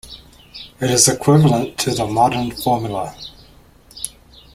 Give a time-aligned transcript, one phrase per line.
[0.79, 3.15] It is equivalent to the modern formula.